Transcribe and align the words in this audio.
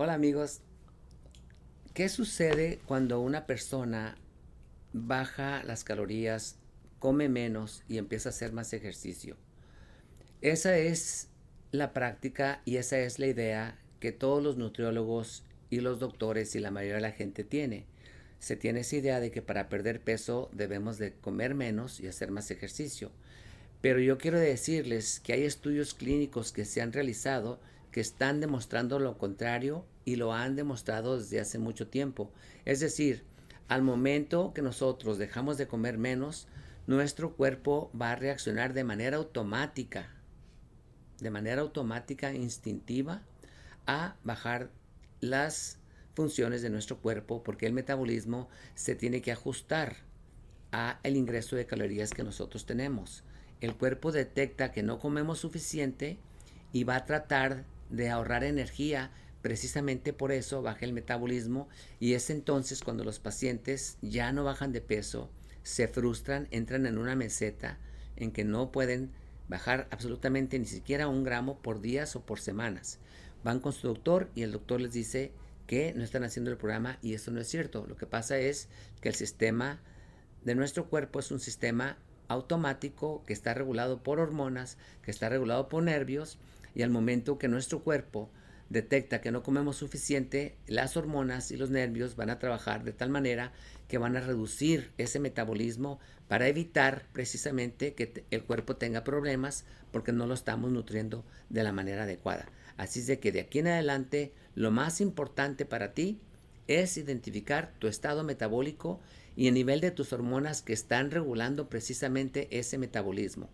Hola 0.00 0.14
amigos, 0.14 0.60
¿qué 1.92 2.08
sucede 2.08 2.78
cuando 2.86 3.20
una 3.20 3.46
persona 3.46 4.16
baja 4.92 5.64
las 5.64 5.82
calorías, 5.82 6.54
come 7.00 7.28
menos 7.28 7.82
y 7.88 7.98
empieza 7.98 8.28
a 8.28 8.30
hacer 8.30 8.52
más 8.52 8.72
ejercicio? 8.72 9.36
Esa 10.40 10.78
es 10.78 11.26
la 11.72 11.92
práctica 11.92 12.62
y 12.64 12.76
esa 12.76 13.00
es 13.00 13.18
la 13.18 13.26
idea 13.26 13.76
que 13.98 14.12
todos 14.12 14.40
los 14.40 14.56
nutriólogos 14.56 15.42
y 15.68 15.80
los 15.80 15.98
doctores 15.98 16.54
y 16.54 16.60
la 16.60 16.70
mayoría 16.70 16.94
de 16.94 17.00
la 17.00 17.10
gente 17.10 17.42
tiene. 17.42 17.84
Se 18.38 18.54
tiene 18.54 18.82
esa 18.82 18.94
idea 18.94 19.18
de 19.18 19.32
que 19.32 19.42
para 19.42 19.68
perder 19.68 20.00
peso 20.00 20.48
debemos 20.52 20.98
de 20.98 21.14
comer 21.14 21.56
menos 21.56 21.98
y 21.98 22.06
hacer 22.06 22.30
más 22.30 22.52
ejercicio. 22.52 23.10
Pero 23.80 23.98
yo 23.98 24.16
quiero 24.16 24.38
decirles 24.38 25.18
que 25.18 25.32
hay 25.32 25.42
estudios 25.42 25.92
clínicos 25.92 26.52
que 26.52 26.64
se 26.64 26.82
han 26.82 26.92
realizado 26.92 27.58
que 27.90 28.00
están 28.00 28.40
demostrando 28.40 28.98
lo 28.98 29.18
contrario 29.18 29.84
y 30.04 30.16
lo 30.16 30.32
han 30.32 30.56
demostrado 30.56 31.18
desde 31.18 31.40
hace 31.40 31.58
mucho 31.58 31.88
tiempo. 31.88 32.30
Es 32.64 32.80
decir, 32.80 33.24
al 33.68 33.82
momento 33.82 34.52
que 34.54 34.62
nosotros 34.62 35.18
dejamos 35.18 35.58
de 35.58 35.68
comer 35.68 35.98
menos, 35.98 36.48
nuestro 36.86 37.34
cuerpo 37.34 37.90
va 37.98 38.12
a 38.12 38.16
reaccionar 38.16 38.72
de 38.72 38.84
manera 38.84 39.18
automática, 39.18 40.08
de 41.20 41.30
manera 41.30 41.60
automática, 41.60 42.32
instintiva, 42.32 43.22
a 43.86 44.16
bajar 44.24 44.70
las 45.20 45.78
funciones 46.14 46.62
de 46.62 46.70
nuestro 46.70 46.98
cuerpo 46.98 47.42
porque 47.42 47.66
el 47.66 47.72
metabolismo 47.72 48.48
se 48.74 48.94
tiene 48.94 49.20
que 49.20 49.32
ajustar 49.32 49.96
a 50.72 50.98
el 51.02 51.16
ingreso 51.16 51.56
de 51.56 51.66
calorías 51.66 52.12
que 52.12 52.24
nosotros 52.24 52.66
tenemos. 52.66 53.24
El 53.60 53.76
cuerpo 53.76 54.12
detecta 54.12 54.72
que 54.72 54.82
no 54.82 54.98
comemos 54.98 55.40
suficiente 55.40 56.18
y 56.72 56.84
va 56.84 56.96
a 56.96 57.04
tratar 57.04 57.64
de 57.90 58.10
ahorrar 58.10 58.44
energía. 58.44 59.10
Precisamente 59.42 60.12
por 60.12 60.32
eso 60.32 60.62
baja 60.62 60.84
el 60.84 60.92
metabolismo 60.92 61.68
y 62.00 62.14
es 62.14 62.30
entonces 62.30 62.82
cuando 62.82 63.04
los 63.04 63.20
pacientes 63.20 63.98
ya 64.02 64.32
no 64.32 64.44
bajan 64.44 64.72
de 64.72 64.80
peso, 64.80 65.30
se 65.62 65.86
frustran, 65.86 66.48
entran 66.50 66.86
en 66.86 66.98
una 66.98 67.14
meseta 67.14 67.78
en 68.16 68.32
que 68.32 68.44
no 68.44 68.72
pueden 68.72 69.12
bajar 69.48 69.86
absolutamente 69.90 70.58
ni 70.58 70.66
siquiera 70.66 71.08
un 71.08 71.24
gramo 71.24 71.58
por 71.58 71.80
días 71.80 72.16
o 72.16 72.26
por 72.26 72.40
semanas. 72.40 72.98
Van 73.44 73.60
con 73.60 73.72
su 73.72 73.86
doctor 73.86 74.28
y 74.34 74.42
el 74.42 74.52
doctor 74.52 74.80
les 74.80 74.92
dice 74.92 75.32
que 75.66 75.92
no 75.94 76.02
están 76.02 76.24
haciendo 76.24 76.50
el 76.50 76.56
programa 76.56 76.98
y 77.02 77.14
eso 77.14 77.30
no 77.30 77.40
es 77.40 77.48
cierto. 77.48 77.86
Lo 77.86 77.96
que 77.96 78.06
pasa 78.06 78.38
es 78.38 78.68
que 79.00 79.08
el 79.08 79.14
sistema 79.14 79.80
de 80.44 80.54
nuestro 80.54 80.88
cuerpo 80.88 81.20
es 81.20 81.30
un 81.30 81.40
sistema 81.40 81.98
automático 82.26 83.22
que 83.26 83.32
está 83.32 83.54
regulado 83.54 84.02
por 84.02 84.20
hormonas, 84.20 84.76
que 85.02 85.10
está 85.10 85.28
regulado 85.28 85.68
por 85.68 85.82
nervios 85.82 86.38
y 86.78 86.82
al 86.82 86.90
momento 86.90 87.38
que 87.38 87.48
nuestro 87.48 87.82
cuerpo 87.82 88.30
detecta 88.68 89.20
que 89.20 89.32
no 89.32 89.42
comemos 89.42 89.74
suficiente, 89.74 90.56
las 90.68 90.96
hormonas 90.96 91.50
y 91.50 91.56
los 91.56 91.70
nervios 91.70 92.14
van 92.14 92.30
a 92.30 92.38
trabajar 92.38 92.84
de 92.84 92.92
tal 92.92 93.10
manera 93.10 93.52
que 93.88 93.98
van 93.98 94.16
a 94.16 94.20
reducir 94.20 94.92
ese 94.96 95.18
metabolismo 95.18 95.98
para 96.28 96.46
evitar 96.46 97.04
precisamente 97.12 97.94
que 97.94 98.24
el 98.30 98.44
cuerpo 98.44 98.76
tenga 98.76 99.02
problemas 99.02 99.64
porque 99.90 100.12
no 100.12 100.28
lo 100.28 100.34
estamos 100.34 100.70
nutriendo 100.70 101.24
de 101.48 101.64
la 101.64 101.72
manera 101.72 102.04
adecuada. 102.04 102.46
Así 102.76 103.00
es 103.00 103.08
de 103.08 103.18
que 103.18 103.32
de 103.32 103.40
aquí 103.40 103.58
en 103.58 103.66
adelante 103.66 104.32
lo 104.54 104.70
más 104.70 105.00
importante 105.00 105.64
para 105.64 105.94
ti 105.94 106.20
es 106.68 106.96
identificar 106.96 107.74
tu 107.80 107.88
estado 107.88 108.22
metabólico 108.22 109.00
y 109.34 109.48
el 109.48 109.54
nivel 109.54 109.80
de 109.80 109.90
tus 109.90 110.12
hormonas 110.12 110.62
que 110.62 110.74
están 110.74 111.10
regulando 111.10 111.68
precisamente 111.68 112.46
ese 112.56 112.78
metabolismo. 112.78 113.50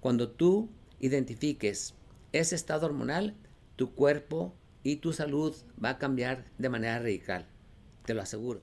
Cuando 0.00 0.28
tú 0.28 0.68
identifiques 1.00 1.94
ese 2.32 2.54
estado 2.54 2.86
hormonal, 2.86 3.36
tu 3.76 3.94
cuerpo 3.94 4.54
y 4.82 4.96
tu 4.96 5.12
salud 5.12 5.54
va 5.82 5.90
a 5.90 5.98
cambiar 5.98 6.44
de 6.58 6.68
manera 6.68 6.98
radical. 6.98 7.46
Te 8.04 8.14
lo 8.14 8.22
aseguro. 8.22 8.62